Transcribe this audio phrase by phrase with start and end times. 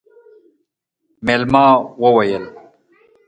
[1.25, 1.65] مېلمه
[2.01, 2.45] وويل: